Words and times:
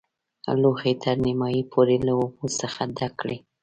لوښی 0.61 0.93
تر 1.03 1.15
نیمايي 1.25 1.61
پورې 1.71 1.97
له 2.07 2.13
اوبو 2.19 2.45
څخه 2.59 2.81
ډک 2.97 3.13
کړئ. 3.19 3.37